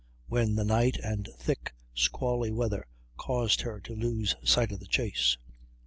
when 0.25 0.55
the 0.55 0.63
night 0.63 0.97
and 1.03 1.29
thick 1.37 1.75
squally 1.93 2.49
weather 2.51 2.87
caused 3.17 3.61
her 3.61 3.79
to 3.79 3.93
lose 3.95 4.35
sight 4.43 4.71
of 4.71 4.79
the 4.79 4.87
chase. 4.87 5.37